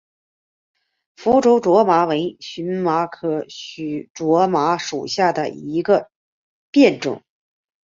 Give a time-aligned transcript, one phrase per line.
[1.15, 6.09] 福州苎麻为荨麻科苎麻属下的一个
[6.71, 7.21] 变种。